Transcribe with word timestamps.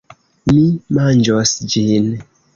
Mi 0.53 0.63
manĝos 0.99 1.53
ĝin. 1.77 2.11